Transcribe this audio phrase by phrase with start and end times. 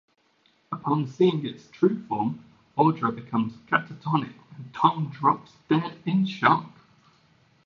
[0.71, 2.43] Upon seeing It's true form,
[2.75, 6.71] Audra becomes catatonic and Tom drops dead in shock.